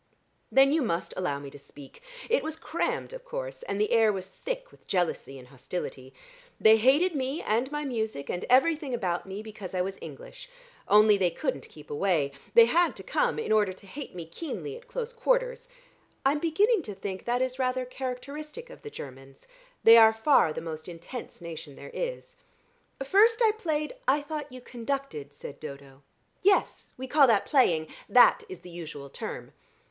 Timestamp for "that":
17.25-17.43, 27.27-27.45, 28.09-28.43